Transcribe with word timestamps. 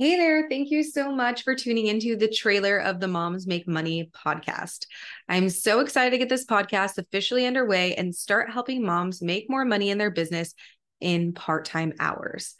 Hey 0.00 0.16
there. 0.16 0.48
Thank 0.48 0.70
you 0.70 0.82
so 0.82 1.14
much 1.14 1.44
for 1.44 1.54
tuning 1.54 1.86
into 1.86 2.16
the 2.16 2.26
trailer 2.26 2.78
of 2.78 3.00
the 3.00 3.06
Moms 3.06 3.46
Make 3.46 3.68
Money 3.68 4.10
podcast. 4.14 4.86
I'm 5.28 5.50
so 5.50 5.80
excited 5.80 6.12
to 6.12 6.16
get 6.16 6.30
this 6.30 6.46
podcast 6.46 6.96
officially 6.96 7.44
underway 7.44 7.94
and 7.96 8.14
start 8.14 8.50
helping 8.50 8.82
moms 8.82 9.20
make 9.20 9.50
more 9.50 9.66
money 9.66 9.90
in 9.90 9.98
their 9.98 10.10
business 10.10 10.54
in 11.02 11.34
part 11.34 11.66
time 11.66 11.92
hours. 12.00 12.54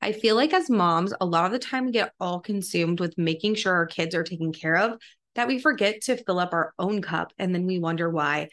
I 0.00 0.12
feel 0.12 0.36
like 0.36 0.54
as 0.54 0.70
moms, 0.70 1.12
a 1.20 1.26
lot 1.26 1.44
of 1.44 1.52
the 1.52 1.58
time 1.58 1.84
we 1.84 1.92
get 1.92 2.14
all 2.18 2.40
consumed 2.40 2.98
with 2.98 3.18
making 3.18 3.56
sure 3.56 3.74
our 3.74 3.84
kids 3.84 4.14
are 4.14 4.24
taken 4.24 4.50
care 4.54 4.76
of 4.76 4.98
that 5.34 5.48
we 5.48 5.58
forget 5.58 6.00
to 6.04 6.16
fill 6.16 6.38
up 6.38 6.54
our 6.54 6.72
own 6.78 7.02
cup. 7.02 7.30
And 7.38 7.54
then 7.54 7.66
we 7.66 7.78
wonder 7.78 8.08
why 8.08 8.48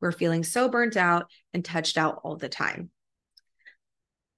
we're 0.00 0.10
feeling 0.10 0.42
so 0.42 0.68
burnt 0.68 0.96
out 0.96 1.30
and 1.52 1.64
touched 1.64 1.96
out 1.96 2.22
all 2.24 2.34
the 2.34 2.48
time. 2.48 2.90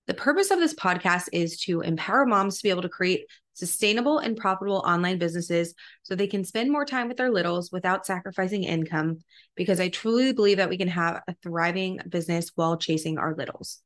The 0.07 0.15
purpose 0.15 0.53
of 0.53 0.61
this 0.61 0.75
podcast 0.75 1.29
is 1.33 1.59
to 1.63 1.81
empower 1.81 2.27
moms 2.27 2.59
to 2.59 2.63
be 2.63 2.71
able 2.71 2.83
to 2.83 2.89
create 2.89 3.27
sustainable 3.55 4.19
and 4.19 4.37
profitable 4.37 4.85
online 4.87 5.19
businesses 5.19 5.75
so 6.03 6.15
they 6.15 6.27
can 6.27 6.45
spend 6.45 6.71
more 6.71 6.85
time 6.85 7.09
with 7.09 7.17
their 7.17 7.33
littles 7.33 7.73
without 7.73 8.07
sacrificing 8.07 8.63
income. 8.65 9.19
Because 9.57 9.81
I 9.81 9.89
truly 9.89 10.33
believe 10.33 10.59
that 10.59 10.69
we 10.69 10.79
can 10.79 10.89
have 10.89 11.23
a 11.27 11.35
thriving 11.43 11.99
business 12.09 12.53
while 12.55 12.77
chasing 12.77 13.19
our 13.19 13.35
littles. 13.35 13.81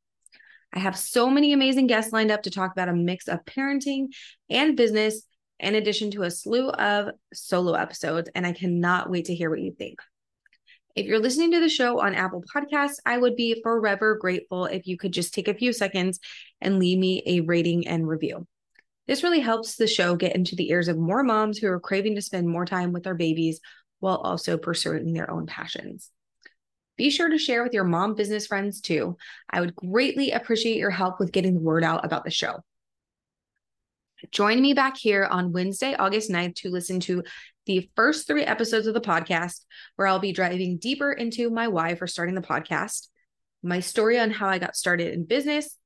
I 0.74 0.78
have 0.78 0.96
so 0.96 1.30
many 1.30 1.52
amazing 1.52 1.86
guests 1.86 2.12
lined 2.12 2.30
up 2.30 2.42
to 2.42 2.50
talk 2.50 2.72
about 2.72 2.88
a 2.88 2.94
mix 2.94 3.26
of 3.26 3.44
parenting 3.44 4.08
and 4.48 4.76
business, 4.76 5.22
in 5.58 5.74
addition 5.74 6.10
to 6.12 6.22
a 6.22 6.30
slew 6.30 6.68
of 6.70 7.14
solo 7.32 7.72
episodes. 7.72 8.28
And 8.34 8.46
I 8.46 8.52
cannot 8.52 9.10
wait 9.10 9.26
to 9.26 9.34
hear 9.34 9.50
what 9.50 9.60
you 9.60 9.72
think. 9.72 10.00
If 10.96 11.06
you're 11.06 11.20
listening 11.20 11.52
to 11.52 11.60
the 11.60 11.68
show 11.68 12.00
on 12.00 12.14
Apple 12.14 12.42
Podcasts, 12.52 12.98
I 13.06 13.16
would 13.16 13.36
be 13.36 13.60
forever 13.62 14.16
grateful 14.16 14.64
if 14.64 14.86
you 14.86 14.96
could 14.96 15.12
just 15.12 15.32
take 15.32 15.46
a 15.46 15.54
few 15.54 15.72
seconds 15.72 16.18
and 16.60 16.78
leave 16.78 16.98
me 16.98 17.22
a 17.26 17.40
rating 17.40 17.86
and 17.86 18.08
review. 18.08 18.46
This 19.06 19.22
really 19.22 19.40
helps 19.40 19.76
the 19.76 19.86
show 19.86 20.16
get 20.16 20.34
into 20.34 20.56
the 20.56 20.70
ears 20.70 20.88
of 20.88 20.98
more 20.98 21.22
moms 21.22 21.58
who 21.58 21.68
are 21.68 21.80
craving 21.80 22.16
to 22.16 22.22
spend 22.22 22.48
more 22.48 22.64
time 22.64 22.92
with 22.92 23.04
their 23.04 23.14
babies 23.14 23.60
while 24.00 24.16
also 24.16 24.56
pursuing 24.56 25.12
their 25.12 25.30
own 25.30 25.46
passions. 25.46 26.10
Be 26.96 27.10
sure 27.10 27.28
to 27.28 27.38
share 27.38 27.62
with 27.62 27.72
your 27.72 27.84
mom 27.84 28.14
business 28.14 28.46
friends 28.46 28.80
too. 28.80 29.16
I 29.48 29.60
would 29.60 29.76
greatly 29.76 30.32
appreciate 30.32 30.76
your 30.76 30.90
help 30.90 31.20
with 31.20 31.32
getting 31.32 31.54
the 31.54 31.60
word 31.60 31.84
out 31.84 32.04
about 32.04 32.24
the 32.24 32.30
show. 32.30 32.62
Join 34.30 34.60
me 34.60 34.74
back 34.74 34.96
here 34.96 35.24
on 35.24 35.52
Wednesday, 35.52 35.94
August 35.94 36.30
9th 36.30 36.56
to 36.56 36.70
listen 36.70 37.00
to 37.00 37.22
the 37.66 37.90
first 37.96 38.26
three 38.26 38.44
episodes 38.44 38.86
of 38.86 38.94
the 38.94 39.00
podcast, 39.00 39.64
where 39.96 40.08
I'll 40.08 40.18
be 40.18 40.32
diving 40.32 40.78
deeper 40.78 41.12
into 41.12 41.50
my 41.50 41.68
why 41.68 41.94
for 41.94 42.06
starting 42.06 42.34
the 42.34 42.40
podcast, 42.40 43.08
my 43.62 43.80
story 43.80 44.18
on 44.18 44.30
how 44.30 44.48
I 44.48 44.58
got 44.58 44.76
started 44.76 45.12
in 45.14 45.24
business, 45.24 45.76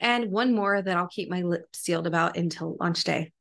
and 0.00 0.30
one 0.30 0.54
more 0.54 0.80
that 0.80 0.96
I'll 0.96 1.08
keep 1.08 1.30
my 1.30 1.42
lips 1.42 1.80
sealed 1.80 2.06
about 2.06 2.36
until 2.36 2.76
launch 2.78 3.04
day. 3.04 3.32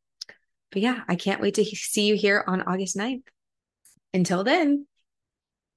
But 0.72 0.82
yeah, 0.82 1.02
I 1.08 1.16
can't 1.16 1.42
wait 1.42 1.56
to 1.56 1.64
see 1.64 2.08
you 2.08 2.16
here 2.16 2.44
on 2.46 2.62
August 2.62 2.98
9th. 2.98 3.24
Until 4.14 4.44
then, 4.44 4.88